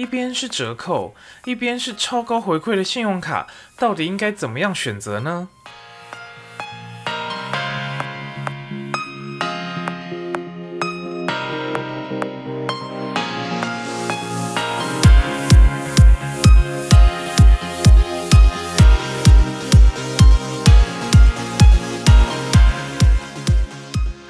[0.00, 1.14] 一边是折扣，
[1.44, 5.50] 一边是超高回馈的信用卡，到底应该怎么样选择呢？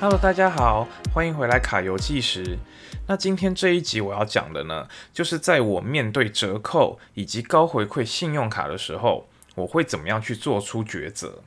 [0.00, 2.56] ？Hello，大家好，欢迎回来卡游计时。
[3.06, 11.42] 那今天这一集我要讲的呢，就是在我面对折扣以及高回馈信用卡的时候，我会怎么样去做出抉择。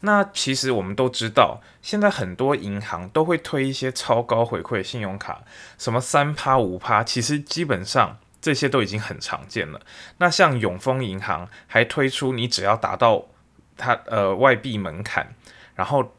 [0.00, 5.40] 那其实我们都知道，现在很多银行都会推一些超高回馈信用卡，
[5.78, 9.80] 什么三趴五趴，其实基本上这些都已经很常见了。
[10.18, 13.24] 那像永丰银行还推出，你只要达到
[13.78, 15.34] 它呃外币门槛，
[15.74, 16.12] 然后。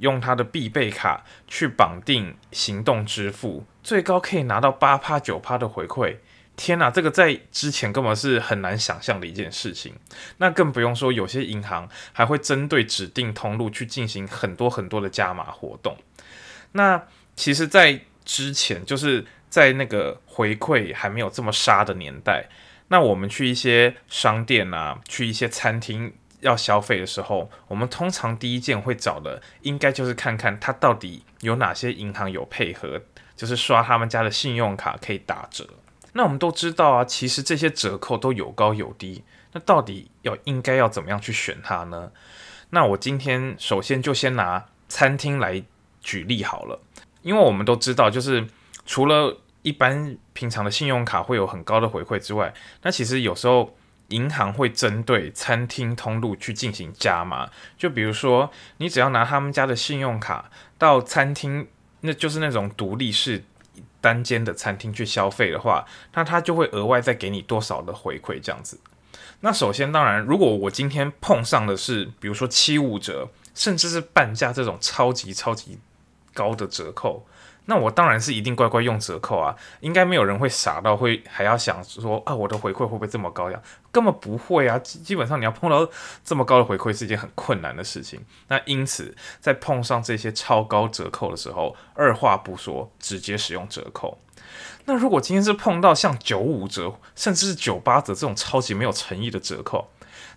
[0.00, 6.16] 用他的必备卡去绑定行动支付，最高可以拿到八趴九趴的回馈。
[6.56, 9.94] 天哪，这个在之前根本是很难想象的一件事情。
[10.38, 15.96] 那更不用说有些银行还会针对指定通路去进行很多很多的加码活动。
[16.72, 17.02] 那
[17.36, 22.48] 其实，在之前就是在那个回馈还没有这么杀的年代，
[22.88, 26.12] 那我们去一些商店啊，去一些餐厅。
[26.40, 33.00] 要消费的时候，我们通常第一件会找的，应该就是看看它到底有哪些银行有配合，
[33.34, 35.68] 就是刷他们家的信用卡可以打折。
[36.12, 42.12] 那我们都知道啊，其实这些折扣都有高有低，那到底要应该要怎么样去选它呢？
[42.70, 45.62] 那我今天首先就先拿餐厅来
[46.00, 46.80] 举例好了，
[47.22, 48.46] 因为我们都知道，就是
[48.86, 53.74] 除了一般平常的信用卡会有很高的回馈之外，那其实有时候。
[54.08, 61.68] 银行会针对餐厅通路去进行加码，就比如说，你只要拿他们家的信用卡到餐厅，
[62.00, 63.44] 那就是那种独立式
[64.00, 68.80] 单间的餐厅去消费的话，那他就会额外再给你多少的回馈这样子。
[69.40, 75.78] 那首先，当然，如果我今天碰上的是，比如说七五折，甚至是半价这种超级超级
[76.32, 77.26] 高的折扣。
[77.70, 83.60] 那我当然是一定乖乖用折扣啊，应该没有人会傻到会还要想说啊，我的回馈会不会这么高呀？
[83.92, 85.86] 根本不会啊，基本上你要碰到
[86.24, 88.24] 这么高的回馈是一件很困难的事情。
[88.48, 94.16] 那因此在碰上这些超高折扣的时候，二话不说直接使用折扣。
[94.86, 99.90] 那如果今天是碰到像九五折甚至是九八折这种超级没有诚意的折扣，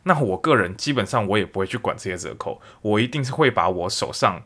[0.03, 4.41] 那我个人基本上我也不会去管这些折扣，我一定是会把我手上。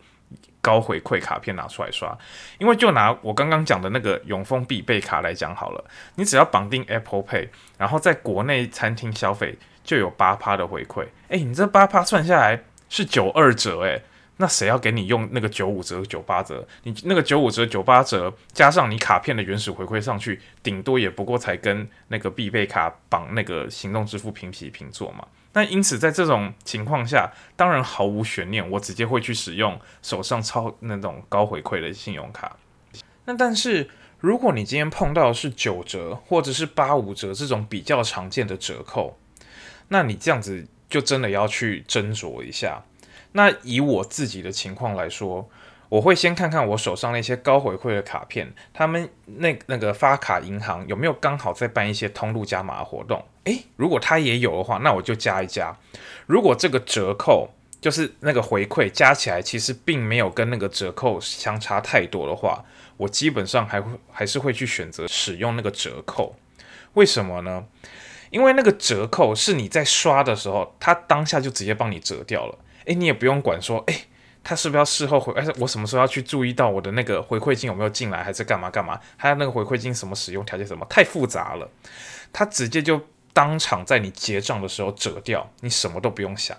[0.66, 2.18] 高回馈卡片拿出来刷，
[2.58, 11.06] 因为就拿我刚刚讲的那个永丰必备卡来讲好了，你只要绑定 Apple Pay，然后在国内餐厅消费就有八趴的回馈。
[11.28, 14.02] 诶，你这八趴算下来是九二折，诶，
[14.38, 16.68] 那谁要给你用那个九五折、九八折？
[16.82, 25.28] 你那个九五折、九八折加上你卡片的原始回馈上去，顶多也不过才跟那个必备卡绑那个行动支付平起平坐嘛。
[25.56, 32.58] 那因此，在这种情况下，当然毫无悬念，我直接会去使用手上超那种高回馈的信用卡。
[33.24, 33.90] 那但是，
[34.20, 39.18] 如果你今天碰到的是九折或者是八五折这种比较常见的折扣，
[39.88, 42.84] 那你这样子就真的要去斟酌一下。
[43.32, 45.50] 那以我自己的情况来说，
[45.90, 53.24] 我会先看看我手上那些高回馈的卡片，他们那那个发卡银行有没有刚好在办一些通路加码活动。
[53.46, 55.78] 诶，如果他也有的话，那我就加一加。
[56.26, 62.66] 如果这个折扣就是那个回馈加起来，其实并没有跟那个折扣相差太多的话，
[62.98, 66.36] 我基本上还会还是会去选择使用那个折扣。
[66.94, 67.66] 为什么呢？
[68.32, 72.58] 因为那个折扣是你在刷的时候，它当下就直接帮你折掉了。
[72.86, 74.06] 诶，你也不用管说，诶，
[74.46, 75.34] 他是不是要事后回？
[75.34, 78.98] 哎，我什么时候要去注意到我的那个回馈金有没有进来，还是干嘛干嘛？
[79.18, 80.86] 还有那个回馈金什么使用条件什么？
[80.90, 81.70] 太复杂了，
[82.32, 83.02] 他直接就。
[83.36, 86.56] 当场在你结账的时候折掉，你什么都不用想。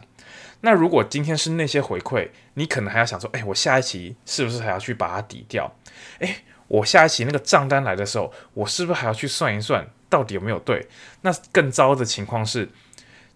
[0.61, 5.75] 那如果今天是那些回馈，你可能还要想说，哎，我下一期是不是还要去把它抵掉？
[6.19, 6.37] 哎，
[6.69, 10.87] 我下一期那个账单来的时候，我是不是还要去算一算，到底有没有对？
[11.23, 12.69] 那更糟的情况是，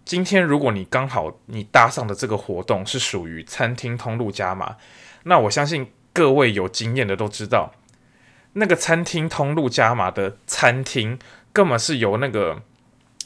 [0.05, 4.77] 今天如果你刚好你搭上的这个活动是属于餐厅通路加码，
[5.25, 7.73] 那我相信各位有经验的都知道，
[8.55, 11.19] 那个餐厅通路加码的餐厅
[11.53, 12.63] 根本是由那个。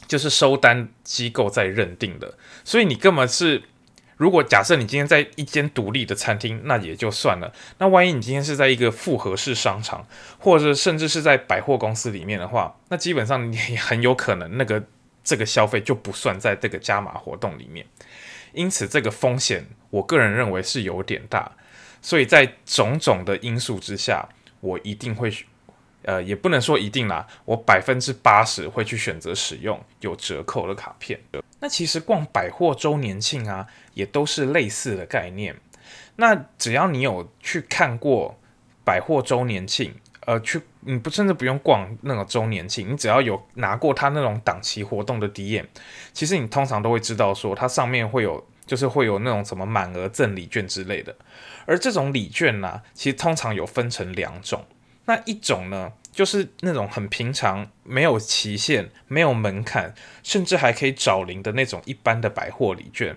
[0.07, 3.63] 就是收单机构在认定的，所以你根本是，
[4.17, 7.51] 如果假设你今天在一间独立的餐厅，那也就算了。
[7.79, 10.05] 那万一你今天是在一个复合式商场，
[10.37, 14.83] 或者甚至是在百货公司里面的话，那基本上你很有可能那个
[15.25, 17.85] 这个消费就不算在这个加码活动里面。
[18.53, 21.51] 因此，这个风险我个人认为是有点大。
[22.01, 24.29] 所以在种种的因素之下，
[24.61, 25.29] 我一定会。
[26.07, 31.19] 呃，也不能说一定啦，我百分之八十会去选择使用有折扣的卡片。
[31.59, 35.55] 那其实逛百货周年庆啊，也都是类似的概念。
[36.17, 38.39] 那只要你有去看过
[38.83, 39.95] 百货周年庆，
[40.25, 45.65] 呃，去你不甚至不用逛那个周年庆，你只要有拿过它那种档期活动的 DM，
[46.13, 51.15] 其实你通常都会知道说它上面会有，就是会有那种什么满额赠礼券之类的。
[51.67, 54.65] 而这种礼券呢，其实通常有分成两种。
[55.05, 59.93] 那一种呢，就是那种很平常、没有期限、没有门槛，
[60.23, 63.15] 甚至还可以找零的那种一般的百货礼券。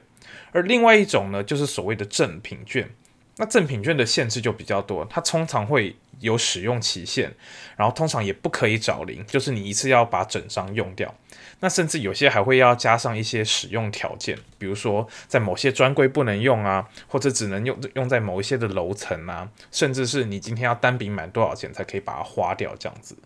[0.53, 2.91] 而另外一种呢，就是所谓的赠品券。
[3.39, 7.33] 那赠品券的限制就比较多，它通常会有使用期限，
[7.77, 11.15] 然后通常也不可以找零，就是你一次要把整张用掉。
[11.61, 23.17] 那甚至有些还会要加上一些使用条件，比如说在某些专柜不能用啊，或者只能用用在某一些的楼层啊，甚至是你今天要单笔买多少钱才可以把它花掉这样子。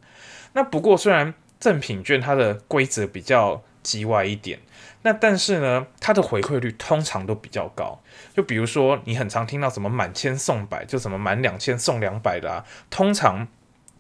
[0.53, 4.59] 那不过虽然赠品券它的规则比较叽歪一点，
[5.03, 8.01] 那但是呢，它的回馈率通常都比较高。
[8.35, 13.47] 就比如说你很常听到什么满千送百，就什么满两千送两百的啊，通常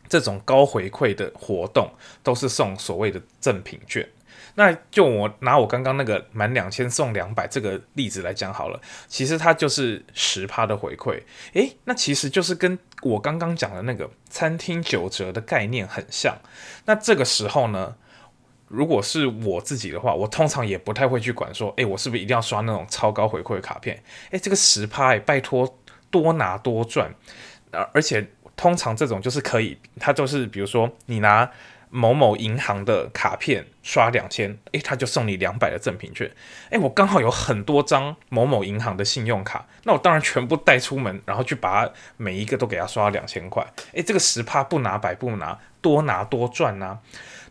[0.08, 1.90] 这种高回馈的活动
[2.22, 4.08] 都是送所谓的赠品券。
[4.54, 11.22] 那就我拿我刚刚那个满两千送两百这个例子来讲好了，其实它就是十趴的回馈，
[11.54, 16.36] 诶，那其实就是跟我刚刚讲的那个餐厅九折的概念很像。
[16.84, 17.96] 那这个时候呢，
[18.72, 24.02] 如果是我自己的话，我通常也不太会去管说，诶，我是不是一定要刷那种超高回馈卡片？
[24.30, 25.78] 诶，这个十趴，拜托
[26.10, 27.14] 多拿多赚，
[27.70, 28.26] 而而且
[28.56, 31.50] 通常这种就是可以，它就是比如说你拿。
[31.94, 36.30] 某某银行的卡片刷两千，诶，他就送你两百的赠品券。
[36.70, 41.86] 诶，我刚好有很多张某某银行的信用卡，那我当然全部带出门，然后去把
[42.16, 43.62] 每一个都给他刷两千块。
[43.92, 46.98] 诶，这个十趴不拿白不拿，多拿多赚呐。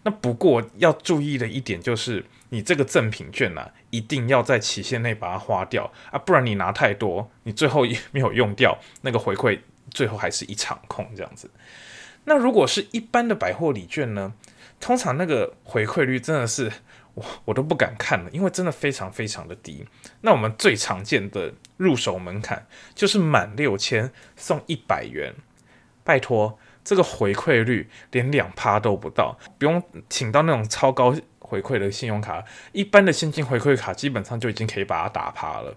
[0.02, 9.60] 那不过要注意的一点就是，你这个赠品券呐，一定要在期限内把它花掉啊，不然你拿太多，你最后也没有用掉，那个回馈
[9.92, 11.48] 最后还是一场空这样子。
[12.26, 14.34] 那如果是一般的百货礼券呢？
[14.80, 16.72] 通常那个回馈率真的是
[17.14, 19.86] 我我都不敢看了，因为真的非常非常的低。
[20.22, 22.66] 那我们最常见的入手门槛
[22.96, 25.36] 就是满六千送一百元，
[26.04, 35.76] 拜托，这个回馈率连两趴都不到，不用请到那种超高回馈的信用卡，一般的现金回馈卡基本上就已经可以把它打趴了。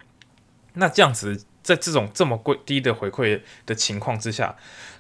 [0.72, 1.44] 那这样子。
[1.64, 4.54] 在这种这么贵低的回馈的情况之下，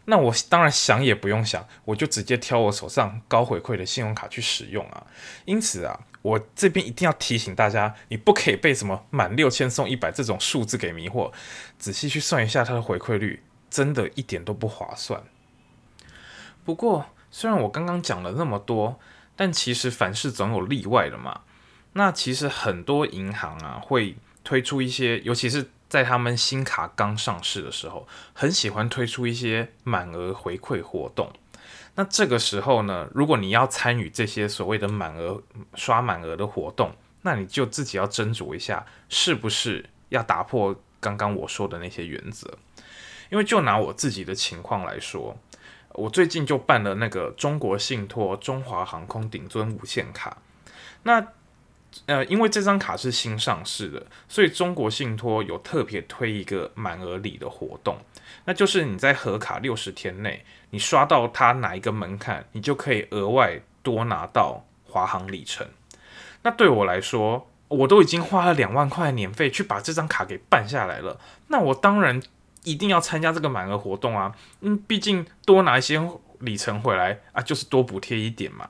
[0.06, 5.06] 那我当然想也不用想，我就直接挑我手上高回馈的信用卡去使用啊。
[5.44, 11.30] 因此啊，我这边一定要提醒大家，你不可以被什么满六千送一百这种数字给迷惑。
[11.78, 15.22] 仔细去算一下它的回馈率，真的一点都不划算。
[16.64, 18.98] 不过，虽然我刚刚讲了那么多，
[19.36, 21.42] 但其实凡事总有例外的嘛。
[21.92, 25.68] 那其实很多银行啊会推出一些，尤其是。
[25.94, 31.30] 在他们新卡刚上市的时候，很喜欢推出一些满额回馈活动。
[31.94, 35.40] 那这个时候呢，如果你要参与这些所谓的满额
[35.76, 42.58] 刷满额的活动，那你就自己要斟酌一下，是不是要打破刚刚我说的那些原则。
[43.30, 45.36] 因为就拿我自己的情况来说，
[45.90, 50.38] 我最近就办了那个中国信托中华航空顶尊无限卡。
[51.04, 51.24] 那
[52.06, 57.98] 呃，因为这张卡是新上市的，所以中国信托有特别推一个满额礼的活动，
[58.44, 65.66] 那就是你在核卡六十天内，你刷到它哪一个门槛，你就可以额外多拿到华航里程。
[66.42, 72.20] 那对我来说，我都已经花了两万块年费去把这张卡给办下来了，那我当然
[72.64, 76.00] 一定要参加这个满额活动啊，嗯，毕竟多拿一些
[76.40, 78.68] 里程回来啊，就是多补贴一点嘛。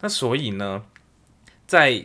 [0.00, 0.82] 那所以呢，
[1.66, 2.04] 在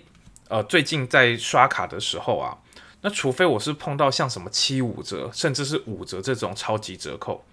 [0.49, 2.57] 呃，最近在刷卡的时候啊，
[3.01, 7.43] 那除非我是碰到像什么七五折，甚至是五折这种超级折扣，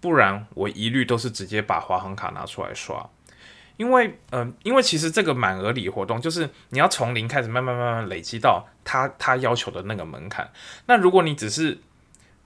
[0.00, 3.08] 不然我一律都是直接把华航卡拿出来刷。
[3.78, 10.52] 因为，嗯，因为其实这个满额礼活动就是你要从零开始慢慢慢慢累积到他他要求的那个门槛。
[10.86, 11.80] 那如果你只是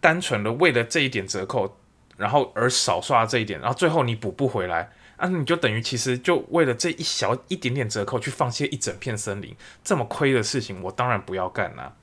[0.00, 1.76] 单纯的为了这一点折扣，
[2.16, 4.90] 然后而少刷这一点，然后最后你补不回来。
[5.16, 11.94] 啊，你就等于其实就为了这一小一点点折扣去放弃一整片森林，这么亏的事情，我当然不要干啦。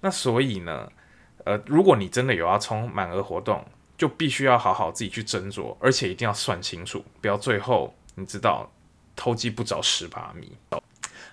[0.00, 0.90] 那所以呢，
[1.44, 3.64] 呃，如果你真的有要充满额活动，
[3.98, 8.70] 就必须要好好自己去斟酌，而且一定要算清楚，不要最后你知道
[9.14, 10.56] 偷鸡不着蚀把米。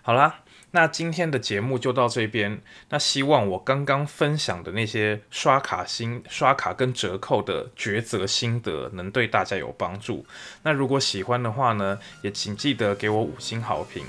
[0.08, 0.40] 好啦，
[0.72, 2.62] 那今天的节目就到这边。
[2.88, 10.26] 那希望我刚刚分享的那些刷卡心、刷卡跟折扣的抉择心得，能对大家有帮助。
[10.64, 14.06] 那如果喜欢的话呢，也请记得给我五星好评。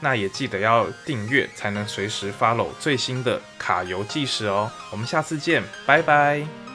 [0.00, 4.70] 那也记得要订阅，才能随时 follow 最新的卡游计时哦。
[4.92, 6.67] 我们下次见，拜拜。